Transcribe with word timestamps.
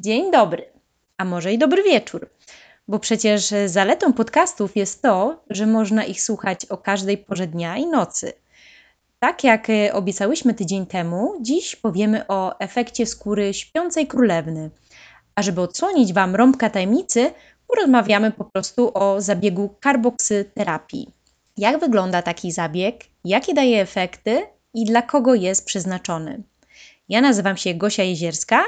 Dzień 0.00 0.30
dobry, 0.30 0.72
a 1.18 1.24
może 1.24 1.52
i 1.52 1.58
dobry 1.58 1.82
wieczór, 1.82 2.30
bo 2.88 2.98
przecież 2.98 3.54
zaletą 3.66 4.12
podcastów 4.12 4.76
jest 4.76 5.02
to, 5.02 5.42
że 5.50 5.66
można 5.66 6.04
ich 6.04 6.22
słuchać 6.22 6.64
o 6.64 6.78
każdej 6.78 7.18
porze 7.18 7.46
dnia 7.46 7.76
i 7.76 7.86
nocy. 7.86 8.32
Tak 9.18 9.44
jak 9.44 9.66
obiecałyśmy 9.92 10.54
tydzień 10.54 10.86
temu, 10.86 11.32
dziś 11.40 11.76
powiemy 11.76 12.26
o 12.28 12.60
efekcie 12.60 13.06
skóry 13.06 13.54
śpiącej 13.54 14.06
królewny. 14.06 14.70
A 15.34 15.42
żeby 15.42 15.60
odsłonić 15.60 16.12
Wam 16.12 16.36
rąbka 16.36 16.70
tajemnicy, 16.70 17.30
porozmawiamy 17.66 18.30
po 18.30 18.44
prostu 18.44 18.90
o 18.94 19.20
zabiegu 19.20 19.74
karboksyterapii. 19.80 21.10
Jak 21.56 21.80
wygląda 21.80 22.22
taki 22.22 22.52
zabieg, 22.52 23.04
jakie 23.24 23.54
daje 23.54 23.80
efekty 23.80 24.42
i 24.74 24.84
dla 24.84 25.02
kogo 25.02 25.34
jest 25.34 25.64
przeznaczony. 25.64 26.42
Ja 27.08 27.20
nazywam 27.20 27.56
się 27.56 27.74
Gosia 27.74 28.02
Jezierska 28.02 28.64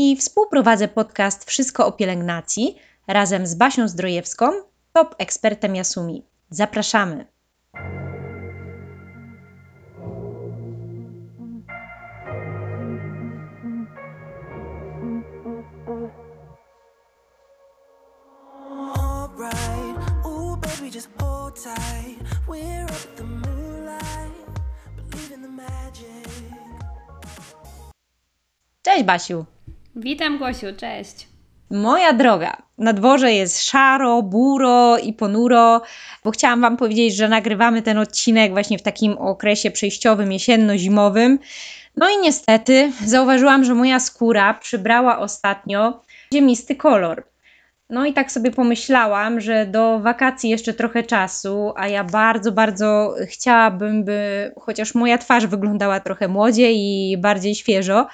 i 0.00 0.16
współprowadzę 0.16 0.88
podcast 0.88 1.44
Wszystko 1.44 1.86
o 1.86 1.92
pielęgnacji 1.92 2.76
razem 3.06 3.46
z 3.46 3.54
Basią 3.54 3.88
Zdrojewską, 3.88 4.52
top 4.92 5.14
ekspertem 5.18 5.76
Jasumi. 5.76 6.26
Zapraszamy! 6.50 7.26
Cześć 28.82 29.04
Basiu! 29.04 29.59
Witam 29.96 30.38
Gosiu, 30.38 30.66
cześć! 30.76 31.28
Moja 31.70 32.12
droga, 32.12 32.62
na 32.78 32.92
dworze 32.92 33.32
jest 33.32 33.62
szaro, 33.62 34.22
buro 34.22 34.98
i 34.98 35.12
ponuro, 35.12 35.82
bo 36.24 36.30
chciałam 36.30 36.60
Wam 36.60 36.76
powiedzieć, 36.76 37.16
że 37.16 37.28
nagrywamy 37.28 37.82
ten 37.82 37.98
odcinek 37.98 38.52
właśnie 38.52 38.78
w 38.78 38.82
takim 38.82 39.18
okresie 39.18 39.70
przejściowym, 39.70 40.32
jesienno-zimowym. 40.32 41.38
No 41.96 42.10
i 42.10 42.18
niestety 42.22 42.92
zauważyłam, 43.04 43.64
że 43.64 43.74
moja 43.74 44.00
skóra 44.00 44.54
przybrała 44.54 45.18
ostatnio 45.18 46.02
ziemisty 46.34 46.76
kolor. 46.76 47.29
No 47.90 48.06
i 48.06 48.12
tak 48.12 48.32
sobie 48.32 48.50
pomyślałam, 48.50 49.40
że 49.40 49.66
do 49.66 50.00
wakacji 50.00 50.50
jeszcze 50.50 50.74
trochę 50.74 51.02
czasu, 51.02 51.72
a 51.76 51.88
ja 51.88 52.04
bardzo, 52.04 52.52
bardzo 52.52 53.14
chciałabym, 53.26 54.04
by 54.04 54.52
chociaż 54.60 54.94
moja 54.94 55.18
twarz 55.18 55.46
wyglądała 55.46 56.00
trochę 56.00 56.28
młodziej 56.28 56.76
i 56.78 57.18
bardziej 57.18 57.54
świeżo, 57.54 58.06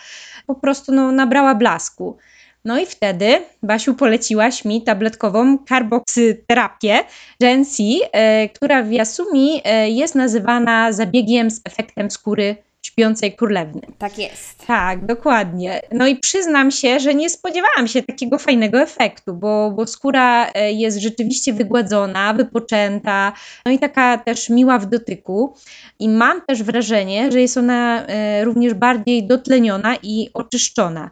po 0.47 0.55
prostu 0.55 0.93
no, 0.93 1.13
nabrała 1.13 1.55
blasku. 1.55 2.17
No 2.65 2.79
i 2.79 2.87
wtedy, 2.87 3.43
Basiu, 3.63 3.95
poleciłaś 3.95 4.65
mi 4.65 4.83
tabletkową 4.83 5.59
karboksyterapię 5.59 7.05
Gensi, 7.41 8.01
e, 8.13 8.49
która 8.49 8.83
w 8.83 8.93
Yasumi 8.93 9.61
e, 9.65 9.91
jest 9.91 10.15
nazywana 10.15 10.93
zabiegiem 10.93 11.51
z 11.51 11.61
efektem 11.65 12.11
skóry 12.11 12.57
śpiącej 12.87 13.33
królewny. 13.33 13.81
Tak 13.99 14.19
jest. 14.19 14.67
Tak, 14.67 15.07
dokładnie. 15.07 15.81
No 15.93 16.07
i 16.07 16.17
przyznam 16.17 16.71
się, 16.71 17.01
że 17.01 17.15
nie 17.15 17.31
spodziewałam 17.31 17.89
się 17.89 18.03
takiego 18.03 18.39
fajnego 18.39 18.81
efektu, 18.81 19.35
bo, 19.35 19.71
bo 19.71 19.87
skóra 19.87 20.51
e, 20.55 20.73
jest 20.73 20.99
rzeczywiście 20.99 21.53
wygładzona, 21.53 22.35
wypoczęta, 22.35 23.33
no 23.67 23.73
i 23.73 23.79
taka 23.79 24.19
też 24.19 24.51
miła 24.51 24.79
w 24.79 24.87
dotyku. 24.87 25.55
I 25.99 26.09
mam 26.09 26.41
też 26.47 26.63
wrażenie, 26.63 27.33
że 27.33 27.41
jest 27.41 27.57
ona 27.57 28.07
e, 28.07 28.45
również 28.45 28.75
bardziej 28.75 29.27
dotleniona 29.27 29.97
i 30.03 30.29
oczyszczona. 30.35 31.11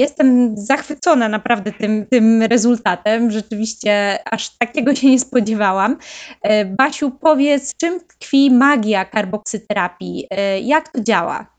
Jestem 0.00 0.56
zachwycona 0.56 1.28
naprawdę 1.28 1.72
tym, 1.72 2.06
tym 2.06 2.42
rezultatem. 2.42 3.30
Rzeczywiście 3.30 4.18
aż 4.30 4.58
takiego 4.58 4.94
się 4.94 5.10
nie 5.10 5.18
spodziewałam. 5.18 5.96
E, 6.42 6.64
Basiu, 6.64 7.10
powiedz, 7.10 7.76
czym 7.76 8.00
tkwi 8.00 8.50
magia 8.50 9.04
karboksyterapii? 9.04 10.26
E, 10.30 10.60
jak 10.60 10.88
to 10.88 11.00
działa? 11.00 11.54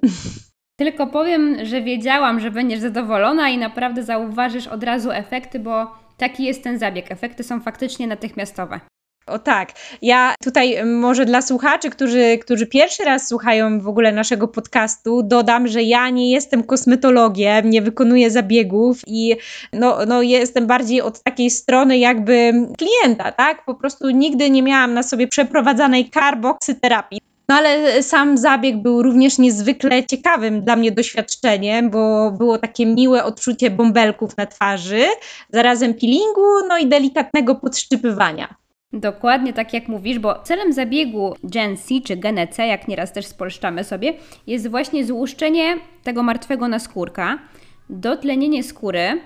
Tylko 0.80 1.08
powiem, 1.08 1.66
że 1.66 1.82
wiedziałam, 1.82 2.40
że 2.40 2.52
będziesz 2.52 2.80
zadowolona 2.80 3.50
i 3.50 3.58
naprawdę 3.58 4.04
zauważysz 4.04 4.68
od 4.68 4.84
razu 4.84 5.12
efekty, 5.12 5.60
bo 5.60 5.96
taki 6.18 6.44
jest 6.46 6.64
ten 6.64 6.80
zabieg. 6.80 7.12
Efekty 7.12 7.44
są 7.44 7.62
faktycznie 7.62 8.08
natychmiastowe. 8.08 8.80
O 9.28 9.40
tak. 9.40 9.72
Ja 10.02 10.36
tutaj 10.44 10.86
może 10.86 11.26
dla 11.26 11.42
słuchaczy, 11.42 11.90
którzy, 11.90 12.38
którzy 12.42 12.68
pierwszy 12.68 13.04
raz 13.04 13.28
słuchają 13.28 13.80
w 13.80 13.88
ogóle 13.88 14.12
naszego 14.12 14.48
podcastu, 14.48 15.24
dodam, 15.24 15.68
że 15.68 15.84
ja 15.84 16.10
nie 16.10 16.32
jestem 16.32 16.64
kosmetologiem, 16.64 17.70
nie 17.70 17.82
wykonuję 17.82 18.32
zabiegów 18.32 19.02
i 19.08 19.36
no, 19.74 19.98
no 20.08 20.22
jestem 20.22 20.68
bardziej 20.68 21.02
od 21.02 21.24
takiej 21.24 21.50
strony 21.50 21.98
jakby 21.98 22.54
klienta, 22.78 23.32
tak? 23.32 23.66
Po 23.66 23.76
prostu 23.76 24.10
nigdy 24.10 24.50
nie 24.50 24.64
miałam 24.64 24.94
na 24.94 25.04
sobie 25.04 25.28
przeprowadzanej 25.28 26.10
karboksyterapii. 26.10 27.22
No 27.50 27.56
ale 27.56 28.04
sam 28.04 28.38
zabieg 28.38 28.82
był 28.82 29.02
również 29.02 29.38
niezwykle 29.38 30.04
ciekawym 30.04 30.62
dla 30.62 30.76
mnie 30.76 30.92
doświadczeniem, 30.92 31.90
bo 31.90 32.32
było 32.32 32.58
takie 32.58 32.86
miłe 32.86 33.24
odczucie 33.24 33.72
bąbelków 33.72 34.38
na 34.38 34.46
twarzy, 34.46 35.06
zarazem 35.50 35.94
peelingu, 35.94 36.68
no 36.68 36.78
i 36.78 36.88
delikatnego 36.88 37.56
podszczypywania. 37.56 38.67
Dokładnie 38.94 39.54
tak 39.54 39.74
jak 39.74 39.88
mówisz, 39.88 40.20
bo 40.20 40.40
celem 40.44 40.74
zabiegu 40.74 41.36
Gen 41.44 41.78
C 41.78 42.02
czy 42.06 42.18
Gen 42.18 42.40
C, 42.52 42.68
jak 42.68 42.88
nieraz 42.88 43.14
też 43.14 43.26
spolszczamy 43.26 43.84
sobie, 43.84 44.14
jest 44.48 44.68
właśnie 44.70 45.06
złuszczenie 45.06 45.78
tego 46.04 46.24
martwego 46.24 46.68
naskórka, 46.68 47.40
dotlenienie 47.90 48.64
skóry, 48.64 49.22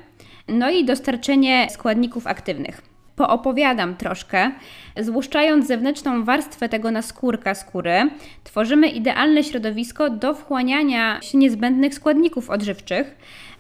no 0.47 0.69
i 0.69 0.85
dostarczenie 0.85 1.67
składników 1.69 2.27
aktywnych. 2.27 2.90
Poopowiadam 3.15 3.95
troszkę. 3.95 4.51
Złuszczając 4.99 5.67
zewnętrzną 5.67 6.23
warstwę 6.23 6.69
tego 6.69 6.91
naskórka 6.91 7.55
skóry, 7.55 8.09
tworzymy 8.43 8.89
idealne 8.89 9.43
środowisko 9.43 10.09
do 10.09 10.33
wchłaniania 10.33 11.19
niezbędnych 11.33 11.95
składników 11.95 12.49
odżywczych, 12.49 13.15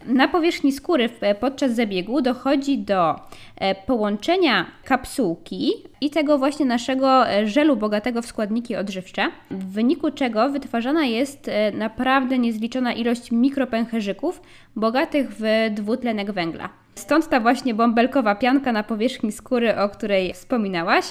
na 0.05 0.27
powierzchni 0.27 0.71
skóry 0.71 1.09
podczas 1.39 1.75
zabiegu 1.75 2.21
dochodzi 2.21 2.77
do 2.77 3.15
e, 3.55 3.75
połączenia 3.75 4.65
kapsułki 4.83 5.71
i 6.01 6.09
tego 6.09 6.37
właśnie 6.37 6.65
naszego 6.65 7.29
e, 7.29 7.47
żelu 7.47 7.77
bogatego 7.77 8.21
w 8.21 8.25
składniki 8.25 8.75
odżywcze, 8.75 9.31
w 9.51 9.73
wyniku 9.73 10.11
czego 10.11 10.49
wytwarzana 10.49 11.03
jest 11.03 11.47
e, 11.47 11.71
naprawdę 11.71 12.37
niezliczona 12.37 12.93
ilość 12.93 13.31
mikropęcherzyków 13.31 14.41
bogatych 14.75 15.27
w 15.39 15.43
dwutlenek 15.71 16.31
węgla. 16.31 16.80
Stąd 16.95 17.29
ta 17.29 17.39
właśnie 17.39 17.73
bąbelkowa 17.73 18.35
pianka 18.35 18.71
na 18.71 18.83
powierzchni 18.83 19.31
skóry, 19.31 19.77
o 19.77 19.89
której 19.89 20.33
wspominałaś. 20.33 21.05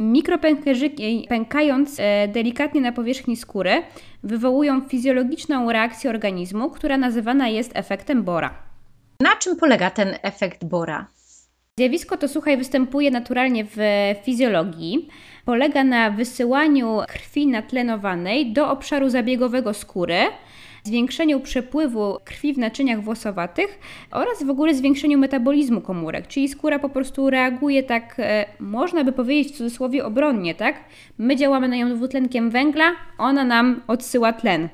Mikropęcherzyki, 0.00 1.26
pękając 1.28 1.96
e, 1.98 2.28
delikatnie 2.28 2.80
na 2.80 2.92
powierzchni 2.92 3.36
skóry, 3.36 3.82
wywołują 4.22 4.80
fizjologiczną 4.80 5.72
reakcję 5.72 6.10
organizmu, 6.10 6.70
która 6.70 6.96
nazywana 6.98 7.48
jest 7.48 7.70
efektem 7.74 8.22
Bora. 8.22 8.54
Na 9.20 9.36
czym 9.36 9.56
polega 9.56 9.90
ten 9.90 10.14
efekt 10.22 10.64
Bora? 10.64 11.06
Zjawisko 11.78 12.16
to, 12.16 12.28
słuchaj, 12.28 12.56
występuje 12.56 13.10
naturalnie 13.10 13.64
w 13.64 13.78
fizjologii. 14.24 15.08
Polega 15.44 15.84
na 15.84 16.10
wysyłaniu 16.10 17.00
krwi 17.08 17.46
natlenowanej 17.46 18.52
do 18.52 18.70
obszaru 18.70 19.08
zabiegowego 19.08 19.74
skóry, 19.74 20.18
zwiększeniu 20.84 21.40
przepływu 21.40 22.18
krwi 22.24 22.54
w 22.54 22.58
naczyniach 22.58 23.02
włosowatych 23.02 23.78
oraz 24.10 24.42
w 24.42 24.50
ogóle 24.50 24.74
zwiększeniu 24.74 25.18
metabolizmu 25.18 25.80
komórek, 25.80 26.26
czyli 26.26 26.48
skóra 26.48 26.78
po 26.78 26.88
prostu 26.88 27.30
reaguje 27.30 27.82
tak, 27.82 28.14
e, 28.18 28.46
można 28.60 29.04
by 29.04 29.12
powiedzieć 29.12 29.52
w 29.52 29.56
cudzysłowie 29.56 30.04
obronnie, 30.04 30.54
tak? 30.54 30.76
My 31.18 31.36
działamy 31.36 31.68
na 31.68 31.76
nią 31.76 31.96
dwutlenkiem 31.96 32.50
węgla, 32.50 32.92
ona 33.18 33.44
nam 33.44 33.82
odsyła 33.86 34.32
tlen. 34.32 34.68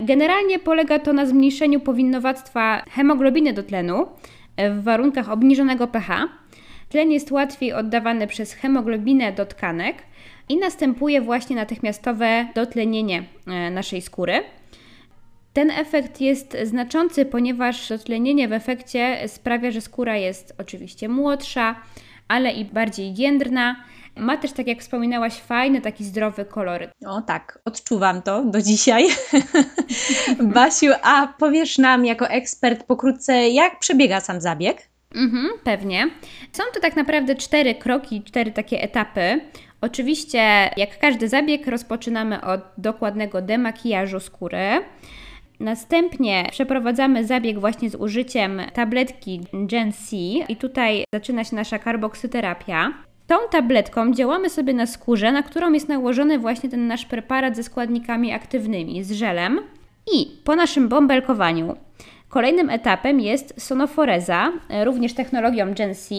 Generalnie 0.00 0.58
polega 0.58 0.98
to 0.98 1.12
na 1.12 1.26
zmniejszeniu 1.26 1.80
powinnowactwa 1.80 2.84
hemoglobiny 2.90 3.52
do 3.52 3.62
tlenu 3.62 4.06
e, 4.56 4.70
w 4.70 4.82
warunkach 4.82 5.30
obniżonego 5.30 5.86
pH. 5.86 6.28
Tlen 6.88 7.10
jest 7.10 7.32
łatwiej 7.32 7.72
oddawany 7.72 8.26
przez 8.26 8.52
hemoglobinę 8.52 9.32
do 9.32 9.46
tkanek 9.46 9.96
i 10.48 10.56
następuje 10.56 11.20
właśnie 11.20 11.56
natychmiastowe 11.56 12.48
dotlenienie 12.54 13.24
e, 13.46 13.70
naszej 13.70 14.02
skóry. 14.02 14.42
Ten 15.54 15.70
efekt 15.70 16.20
jest 16.20 16.56
znaczący, 16.64 17.24
ponieważ 17.24 17.88
dotlenienie 17.88 18.48
w 18.48 18.52
efekcie 18.52 19.28
sprawia, 19.28 19.70
że 19.70 19.80
skóra 19.80 20.16
jest 20.16 20.54
oczywiście 20.58 21.08
młodsza, 21.08 21.76
ale 22.28 22.52
i 22.52 22.64
bardziej 22.64 23.14
jędrna. 23.16 23.76
Ma 24.16 24.36
też, 24.36 24.52
tak 24.52 24.66
jak 24.66 24.80
wspominałaś, 24.80 25.34
fajny, 25.34 25.80
taki 25.80 26.04
zdrowy 26.04 26.44
kolor. 26.44 26.88
O 27.06 27.22
tak, 27.22 27.58
odczuwam 27.64 28.22
to 28.22 28.44
do 28.44 28.62
dzisiaj. 28.62 29.08
Basiu, 30.54 30.92
a 31.02 31.26
powiesz 31.38 31.78
nam 31.78 32.04
jako 32.04 32.28
ekspert 32.28 32.84
pokrótce, 32.84 33.48
jak 33.48 33.78
przebiega 33.78 34.20
sam 34.20 34.40
zabieg? 34.40 34.88
Mhm, 35.14 35.48
pewnie. 35.64 36.10
Są 36.52 36.62
to 36.74 36.80
tak 36.80 36.96
naprawdę 36.96 37.34
cztery 37.34 37.74
kroki, 37.74 38.22
cztery 38.22 38.52
takie 38.52 38.82
etapy. 38.82 39.40
Oczywiście, 39.80 40.70
jak 40.76 40.98
każdy 40.98 41.28
zabieg, 41.28 41.66
rozpoczynamy 41.66 42.44
od 42.44 42.60
dokładnego 42.78 43.42
demakijażu 43.42 44.20
skóry. 44.20 44.84
Następnie 45.60 46.48
przeprowadzamy 46.50 47.24
zabieg 47.24 47.58
właśnie 47.58 47.90
z 47.90 47.94
użyciem 47.94 48.62
tabletki 48.72 49.40
Gen 49.52 49.92
C 49.92 50.16
i 50.48 50.56
tutaj 50.56 51.04
zaczyna 51.14 51.44
się 51.44 51.56
nasza 51.56 51.78
karboksyterapia. 51.78 52.92
Tą 53.26 53.34
tabletką 53.50 54.12
działamy 54.12 54.50
sobie 54.50 54.74
na 54.74 54.86
skórze, 54.86 55.32
na 55.32 55.42
którą 55.42 55.72
jest 55.72 55.88
nałożony 55.88 56.38
właśnie 56.38 56.70
ten 56.70 56.86
nasz 56.86 57.06
preparat 57.06 57.56
ze 57.56 57.62
składnikami 57.62 58.32
aktywnymi, 58.32 59.04
z 59.04 59.12
żelem. 59.12 59.60
I 60.14 60.26
po 60.44 60.56
naszym 60.56 60.88
bąbelkowaniu 60.88 61.76
Kolejnym 62.34 62.70
etapem 62.70 63.20
jest 63.20 63.54
sonoforeza, 63.58 64.52
e, 64.68 64.84
również 64.84 65.14
technologią 65.14 65.74
Gen 65.74 65.94
C 65.94 66.14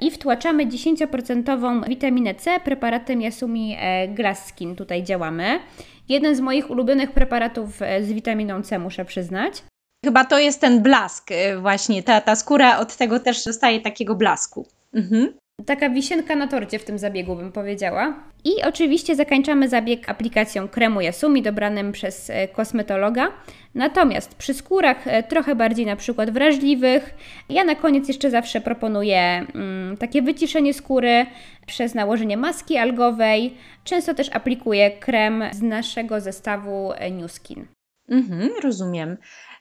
i 0.00 0.10
wtłaczamy 0.10 0.66
10% 0.66 1.84
witaminę 1.88 2.34
C 2.34 2.60
preparatem 2.60 3.22
Yasumi 3.22 3.76
e, 3.78 4.08
Glass 4.08 4.46
Skin. 4.46 4.76
Tutaj 4.76 5.02
działamy. 5.02 5.60
Jeden 6.08 6.36
z 6.36 6.40
moich 6.40 6.70
ulubionych 6.70 7.12
preparatów 7.12 7.82
e, 7.82 8.04
z 8.04 8.12
witaminą 8.12 8.62
C, 8.62 8.78
muszę 8.78 9.04
przyznać. 9.04 9.62
Chyba 10.04 10.24
to 10.24 10.38
jest 10.38 10.60
ten 10.60 10.82
blask 10.82 11.28
właśnie, 11.60 12.02
ta, 12.02 12.20
ta 12.20 12.36
skóra 12.36 12.78
od 12.78 12.96
tego 12.96 13.20
też 13.20 13.44
dostaje 13.44 13.80
takiego 13.80 14.14
blasku. 14.14 14.66
Mhm. 14.94 15.32
Taka 15.64 15.90
wisienka 15.90 16.36
na 16.36 16.48
torcie 16.48 16.78
w 16.78 16.84
tym 16.84 16.98
zabiegu, 16.98 17.36
bym 17.36 17.52
powiedziała. 17.52 18.14
I 18.44 18.62
oczywiście 18.64 19.16
zakończamy 19.16 19.68
zabieg 19.68 20.08
aplikacją 20.08 20.68
kremu 20.68 21.00
Yasumi 21.00 21.42
dobranym 21.42 21.92
przez 21.92 22.30
e, 22.30 22.48
kosmetologa. 22.48 23.32
Natomiast 23.74 24.34
przy 24.34 24.54
skórach 24.54 25.06
e, 25.06 25.22
trochę 25.22 25.54
bardziej 25.54 25.86
na 25.86 25.96
przykład 25.96 26.30
wrażliwych, 26.30 27.14
ja 27.48 27.64
na 27.64 27.74
koniec 27.74 28.08
jeszcze 28.08 28.30
zawsze 28.30 28.60
proponuję 28.60 29.46
mm, 29.54 29.96
takie 29.96 30.22
wyciszenie 30.22 30.74
skóry 30.74 31.26
przez 31.66 31.94
nałożenie 31.94 32.36
maski 32.36 32.76
algowej. 32.76 33.54
Często 33.84 34.14
też 34.14 34.30
aplikuję 34.32 34.90
krem 34.90 35.44
z 35.52 35.62
naszego 35.62 36.20
zestawu 36.20 36.92
e, 36.92 37.10
New 37.10 37.32
Skin. 37.32 37.66
Mhm, 38.08 38.50
rozumiem. 38.62 39.16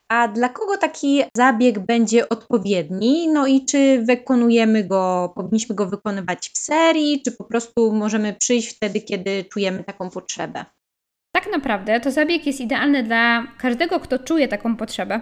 A 0.09 0.27
dla 0.27 0.49
kogo 0.49 0.77
taki 0.77 1.23
zabieg 1.37 1.79
będzie 1.79 2.29
odpowiedni? 2.29 3.27
No 3.27 3.47
i 3.47 3.65
czy 3.65 4.03
wykonujemy 4.03 4.83
go, 4.83 5.33
powinniśmy 5.35 5.75
go 5.75 5.85
wykonywać 5.85 6.49
w 6.49 6.57
serii, 6.57 7.21
czy 7.21 7.31
po 7.31 7.43
prostu 7.43 7.91
możemy 7.91 8.33
przyjść 8.33 8.75
wtedy, 8.75 9.01
kiedy 9.01 9.43
czujemy 9.43 9.83
taką 9.83 10.09
potrzebę? 10.09 10.65
Tak 11.35 11.51
naprawdę 11.51 11.99
to 11.99 12.11
zabieg 12.11 12.45
jest 12.45 12.61
idealny 12.61 13.03
dla 13.03 13.47
każdego, 13.57 13.99
kto 13.99 14.19
czuje 14.19 14.47
taką 14.47 14.75
potrzebę. 14.75 15.21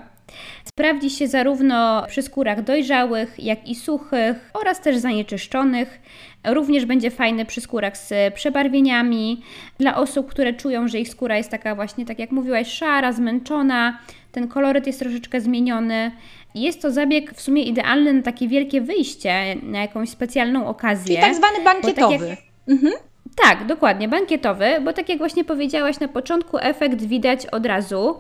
Sprawdzi 0.66 1.10
się 1.10 1.28
zarówno 1.28 2.06
przy 2.08 2.22
skórach 2.22 2.64
dojrzałych, 2.64 3.40
jak 3.40 3.68
i 3.68 3.76
suchych 3.76 4.52
oraz 4.54 4.82
też 4.82 4.98
zanieczyszczonych. 4.98 6.02
Również 6.48 6.86
będzie 6.86 7.12
fajny 7.12 7.46
przy 7.46 7.62
skórach 7.62 7.98
z 7.98 8.34
przebarwieniami. 8.34 9.44
Dla 9.80 9.96
osób, 9.96 10.30
które 10.30 10.54
czują, 10.54 10.88
że 10.88 11.00
ich 11.00 11.10
skóra 11.10 11.38
jest 11.38 11.50
taka 11.50 11.76
właśnie, 11.76 12.06
tak 12.06 12.20
jak 12.20 12.32
mówiłaś, 12.32 12.68
szara, 12.68 13.14
zmęczona, 13.14 14.00
ten 14.34 14.48
koloryt 14.48 14.88
jest 14.88 15.00
troszeczkę 15.00 15.42
zmieniony. 15.42 16.12
Jest 16.56 16.82
to 16.82 16.92
zabieg 16.92 17.34
w 17.34 17.42
sumie 17.42 17.64
idealny 17.64 18.14
na 18.14 18.22
takie 18.22 18.48
wielkie 18.48 18.82
wyjście, 18.82 19.56
na 19.64 19.82
jakąś 19.82 20.10
specjalną 20.10 20.68
okazję. 20.68 21.16
Czyli 21.16 21.28
tak 21.28 21.36
zwany 21.36 21.64
bankietowy. 21.64 22.20
Tak, 22.20 22.30
jak, 22.30 22.40
mhm. 22.68 22.94
tak, 23.36 23.66
dokładnie, 23.66 24.08
bankietowy, 24.08 24.66
bo 24.84 24.94
tak 24.94 25.10
jak 25.10 25.18
właśnie 25.18 25.44
powiedziałaś 25.44 26.00
na 26.00 26.08
początku, 26.08 26.58
efekt 26.58 27.02
widać 27.02 27.46
od 27.46 27.66
razu. 27.66 28.20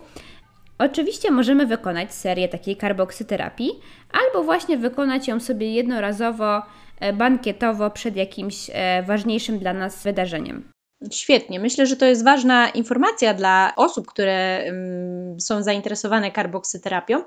Oczywiście 0.77 1.31
możemy 1.31 1.65
wykonać 1.65 2.13
serię 2.13 2.49
takiej 2.49 2.75
karboksyterapii, 2.75 3.71
albo 4.11 4.43
właśnie 4.43 4.77
wykonać 4.77 5.27
ją 5.27 5.39
sobie 5.39 5.73
jednorazowo, 5.73 6.61
e, 6.99 7.13
bankietowo 7.13 7.89
przed 7.89 8.15
jakimś 8.15 8.69
e, 8.73 9.03
ważniejszym 9.03 9.59
dla 9.59 9.73
nas 9.73 10.03
wydarzeniem. 10.03 10.72
Świetnie. 11.11 11.59
Myślę, 11.59 11.85
że 11.85 11.95
to 11.95 12.05
jest 12.05 12.23
ważna 12.23 12.69
informacja 12.69 13.33
dla 13.33 13.73
osób, 13.75 14.07
które 14.07 14.63
um, 14.65 15.41
są 15.41 15.63
zainteresowane 15.63 16.31
karboksyterapią, 16.31 17.23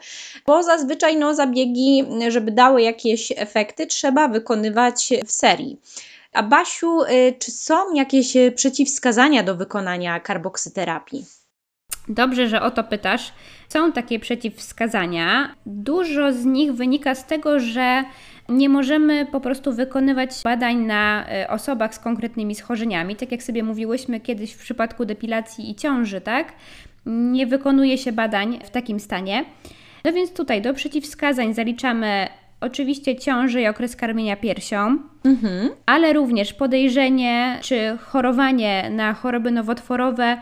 bo 0.46 0.62
zazwyczaj 0.62 1.16
no, 1.16 1.34
zabiegi, 1.34 2.04
żeby 2.28 2.52
dały 2.52 2.82
jakieś 2.82 3.32
efekty, 3.36 3.86
trzeba 3.86 4.28
wykonywać 4.28 5.10
w 5.26 5.32
serii. 5.32 5.80
A 6.32 6.42
Basiu, 6.42 7.02
y, 7.02 7.34
czy 7.38 7.50
są 7.50 7.94
jakieś 7.94 8.36
przeciwwskazania 8.54 9.42
do 9.42 9.54
wykonania 9.54 10.20
karboksyterapii? 10.20 11.24
Dobrze, 12.08 12.48
że 12.48 12.62
o 12.62 12.70
to 12.70 12.84
pytasz. 12.84 13.32
Są 13.68 13.92
takie 13.92 14.18
przeciwwskazania. 14.18 15.54
Dużo 15.66 16.32
z 16.32 16.44
nich 16.44 16.72
wynika 16.72 17.14
z 17.14 17.26
tego, 17.26 17.60
że 17.60 18.04
nie 18.48 18.68
możemy 18.68 19.26
po 19.26 19.40
prostu 19.40 19.72
wykonywać 19.72 20.30
badań 20.44 20.76
na 20.76 21.26
e, 21.28 21.50
osobach 21.50 21.94
z 21.94 21.98
konkretnymi 21.98 22.54
schorzeniami. 22.54 23.16
Tak 23.16 23.32
jak 23.32 23.42
sobie 23.42 23.62
mówiłyśmy 23.62 24.20
kiedyś 24.20 24.52
w 24.52 24.58
przypadku 24.58 25.04
depilacji 25.04 25.70
i 25.70 25.74
ciąży, 25.74 26.20
tak? 26.20 26.52
Nie 27.06 27.46
wykonuje 27.46 27.98
się 27.98 28.12
badań 28.12 28.58
w 28.64 28.70
takim 28.70 29.00
stanie. 29.00 29.44
No 30.04 30.12
więc 30.12 30.32
tutaj 30.32 30.62
do 30.62 30.74
przeciwwskazań 30.74 31.54
zaliczamy 31.54 32.28
oczywiście 32.60 33.16
ciążę 33.16 33.62
i 33.62 33.66
okres 33.66 33.96
karmienia 33.96 34.36
piersią, 34.36 34.98
mhm. 35.24 35.70
ale 35.86 36.12
również 36.12 36.52
podejrzenie 36.52 37.58
czy 37.62 37.98
chorowanie 38.00 38.90
na 38.90 39.14
choroby 39.14 39.50
nowotworowe 39.50 40.36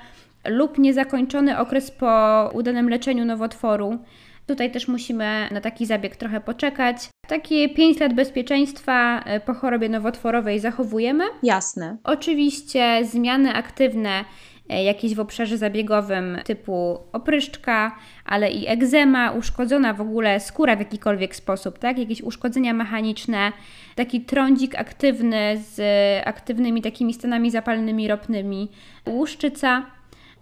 lub 0.48 0.78
niezakończony 0.78 1.58
okres 1.58 1.90
po 1.90 2.50
udanym 2.54 2.88
leczeniu 2.88 3.24
nowotworu. 3.24 3.98
Tutaj 4.46 4.70
też 4.70 4.88
musimy 4.88 5.48
na 5.52 5.60
taki 5.60 5.86
zabieg 5.86 6.16
trochę 6.16 6.40
poczekać. 6.40 6.96
Takie 7.28 7.68
5 7.68 8.00
lat 8.00 8.14
bezpieczeństwa 8.14 9.22
e, 9.24 9.40
po 9.40 9.54
chorobie 9.54 9.88
nowotworowej 9.88 10.60
zachowujemy. 10.60 11.24
Jasne. 11.42 11.96
Oczywiście 12.04 13.00
zmiany 13.04 13.54
aktywne 13.54 14.24
e, 14.68 14.84
jakieś 14.84 15.14
w 15.14 15.20
obszarze 15.20 15.58
zabiegowym 15.58 16.38
typu 16.44 16.98
opryszczka, 17.12 17.96
ale 18.24 18.50
i 18.50 18.68
egzema, 18.68 19.30
uszkodzona 19.30 19.94
w 19.94 20.00
ogóle 20.00 20.40
skóra 20.40 20.76
w 20.76 20.78
jakikolwiek 20.78 21.36
sposób, 21.36 21.78
tak? 21.78 21.98
Jakieś 21.98 22.22
uszkodzenia 22.22 22.74
mechaniczne, 22.74 23.52
taki 23.94 24.20
trądzik 24.20 24.74
aktywny 24.74 25.62
z 25.74 25.80
aktywnymi 26.26 26.82
takimi 26.82 27.14
stanami 27.14 27.50
zapalnymi 27.50 28.08
ropnymi, 28.08 28.70
łuszczyca. 29.08 29.86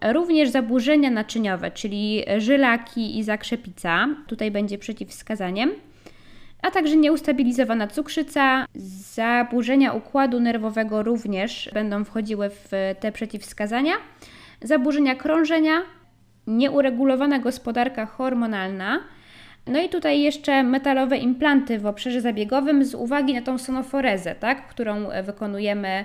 Również 0.03 0.49
zaburzenia 0.51 1.11
naczyniowe, 1.11 1.71
czyli 1.71 2.25
żylaki 2.39 3.19
i 3.19 3.23
zakrzepica, 3.23 4.09
tutaj 4.27 4.51
będzie 4.51 4.79
przeciwwskazaniem, 4.79 5.71
a 6.63 6.71
także 6.71 6.97
nieustabilizowana 6.97 7.87
cukrzyca, 7.87 8.67
zaburzenia 9.15 9.93
układu 9.93 10.41
nerwowego 10.41 11.03
również 11.03 11.71
będą 11.75 12.05
wchodziły 12.05 12.51
w 12.51 12.71
te 13.01 13.13
przeciwwskazania, 13.13 13.93
zaburzenia 14.63 15.15
krążenia, 15.15 15.83
nieuregulowana 16.47 17.39
gospodarka 17.39 18.07
hormonalna, 18.07 19.01
no 19.67 19.83
i 19.83 19.89
tutaj 19.89 20.21
jeszcze 20.23 20.63
metalowe 20.63 21.17
implanty 21.17 21.79
w 21.79 21.87
obszarze 21.87 22.21
zabiegowym 22.21 22.85
z 22.85 22.95
uwagi 22.95 23.35
na 23.35 23.43
tą 23.43 23.59
sonoforezę, 23.59 24.35
tak, 24.35 24.69
którą 24.69 25.09
wykonujemy 25.25 26.05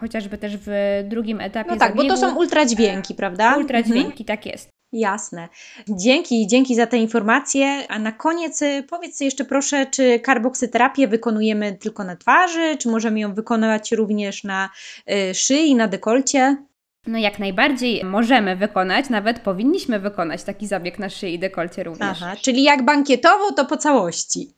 chociażby 0.00 0.38
też 0.38 0.56
w 0.56 0.70
drugim 1.08 1.40
etapie. 1.40 1.70
No 1.70 1.76
tak, 1.76 1.90
zabiegu. 1.90 2.08
bo 2.08 2.14
to 2.14 2.20
są 2.20 2.36
ultradźwięki, 2.36 3.14
prawda? 3.14 3.56
Ultradźwięki, 3.56 4.22
mhm. 4.22 4.24
tak 4.24 4.46
jest. 4.46 4.70
Jasne. 4.92 5.48
Dzięki, 5.88 6.46
dzięki 6.46 6.74
za 6.74 6.86
te 6.86 6.96
informacje. 6.96 7.88
A 7.88 7.98
na 7.98 8.12
koniec 8.12 8.62
y, 8.62 8.84
powiedz 8.90 9.20
jeszcze 9.20 9.44
proszę, 9.44 9.86
czy 9.86 10.20
karboksyterapię 10.20 11.08
wykonujemy 11.08 11.72
tylko 11.72 12.04
na 12.04 12.16
twarzy, 12.16 12.76
czy 12.78 12.88
możemy 12.88 13.20
ją 13.20 13.34
wykonywać 13.34 13.92
również 13.92 14.44
na 14.44 14.70
y, 15.10 15.34
szyi, 15.34 15.74
na 15.74 15.88
dekolcie? 15.88 16.56
No 17.06 17.18
jak 17.18 17.38
najbardziej 17.38 18.04
możemy 18.04 18.56
wykonać, 18.56 19.08
nawet 19.08 19.40
powinniśmy 19.40 20.00
wykonać 20.00 20.42
taki 20.42 20.66
zabieg 20.66 20.98
na 20.98 21.10
szyi 21.10 21.34
i 21.34 21.38
dekolcie 21.38 21.84
również. 21.84 22.08
Aha, 22.22 22.36
czyli 22.42 22.62
jak 22.62 22.84
bankietowo, 22.84 23.52
to 23.52 23.64
po 23.64 23.76
całości. 23.76 24.48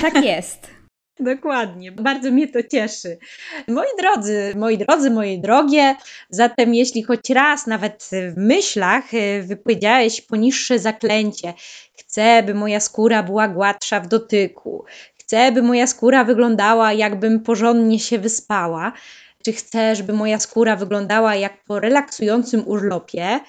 Tak 0.00 0.24
jest. 0.24 0.70
Dokładnie, 1.22 1.92
bardzo 1.92 2.30
mnie 2.30 2.48
to 2.48 2.62
cieszy. 2.62 3.18
Moi 3.68 3.86
drodzy, 3.98 4.52
moi 4.56 4.78
drodzy, 4.78 5.10
moje 5.10 5.38
drogie, 5.38 5.94
zatem 6.30 6.74
jeśli 6.74 7.02
choć 7.02 7.30
raz 7.30 7.66
nawet 7.66 8.10
w 8.12 8.36
myślach 8.36 9.14
e, 9.14 9.42
wypowiedziałeś 9.42 10.20
poniższe 10.20 10.78
zaklęcie, 10.78 11.54
chcę, 11.98 12.42
by 12.42 12.54
moja 12.54 12.80
skóra 12.80 13.22
była 13.22 13.48
gładsza 13.48 14.00
w 14.00 14.08
dotyku, 14.08 14.84
chcę, 15.20 15.52
by 15.52 15.62
moja 15.62 15.86
skóra 15.86 16.24
wyglądała, 16.24 16.92
jakbym 16.92 17.40
porządnie 17.40 17.98
się 17.98 18.18
wyspała, 18.18 18.92
czy 19.44 19.52
chcę, 19.52 19.96
żeby 19.96 20.12
moja 20.12 20.38
skóra 20.38 20.76
wyglądała 20.76 21.34
jak 21.34 21.64
po 21.64 21.80
relaksującym 21.80 22.68
urlopie, 22.68 23.40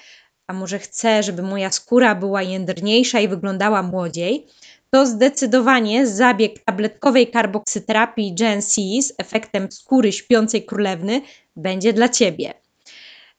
a 0.46 0.52
może 0.52 0.78
chcę, 0.78 1.22
żeby 1.22 1.42
moja 1.42 1.70
skóra 1.70 2.14
była 2.14 2.42
jędrniejsza 2.42 3.20
i 3.20 3.28
wyglądała 3.28 3.82
młodziej, 3.82 4.46
to 4.94 5.06
zdecydowanie 5.06 6.06
zabieg 6.06 6.64
tabletkowej 6.64 7.30
karboksyterapii 7.30 8.34
Gen 8.34 8.62
C 8.62 8.80
z 9.02 9.14
efektem 9.18 9.72
skóry 9.72 10.12
śpiącej 10.12 10.64
królewny 10.64 11.20
będzie 11.56 11.92
dla 11.92 12.08
Ciebie. 12.08 12.54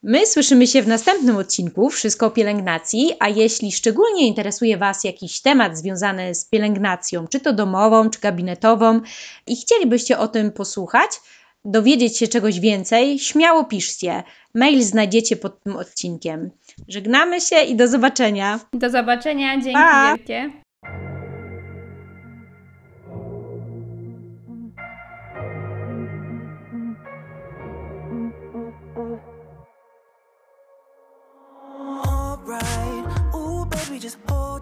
My 0.04 0.28
słyszymy 0.28 0.68
się 0.68 0.82
w 0.82 0.88
następnym 0.88 1.38
odcinku 1.38 1.90
Wszystko 1.90 2.26
o 2.26 2.32
pielęgnacji, 2.32 3.12
a 3.20 3.30
jeśli 3.30 3.72
szczególnie 3.72 4.28
interesuje 4.28 4.78
Was 4.78 5.04
jakiś 5.04 5.42
temat 5.42 5.78
związany 5.78 6.36
z 6.36 6.46
pielęgnacją, 6.46 7.28
czy 7.28 7.40
to 7.40 7.54
domową, 7.54 8.10
czy 8.10 8.20
gabinetową 8.20 9.02
i 9.48 9.56
chcielibyście 9.56 10.18
o 10.18 10.28
tym 10.28 10.52
posłuchać, 10.52 11.12
dowiedzieć 11.66 12.18
się 12.18 12.28
czegoś 12.28 12.60
więcej, 12.60 13.20
śmiało 13.20 13.64
piszcie. 13.64 14.24
Mail 14.54 14.84
znajdziecie 14.84 15.36
pod 15.36 15.64
tym 15.64 15.76
odcinkiem. 15.76 16.52
Żegnamy 16.88 17.42
się 17.42 17.62
i 17.62 17.76
do 17.76 17.88
zobaczenia. 17.88 18.60
Do 18.74 18.90
zobaczenia, 18.90 19.54
dzięki 19.54 19.74
Pa! 19.74 20.16
wielkie. 20.18 20.66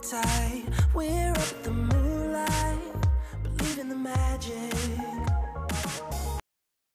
tight. 0.09 0.63
We're 0.93 1.31
up 1.31 1.63
the 1.63 1.71
moon. 1.71 2.02